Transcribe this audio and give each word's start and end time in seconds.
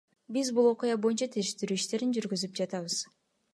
Биз 0.37 0.47
бул 0.59 0.69
окуя 0.69 0.95
боюнча 1.03 1.27
териштирүү 1.35 1.79
иштерин 1.81 2.17
жүргүзүп 2.19 2.59
жатабыз. 2.63 3.01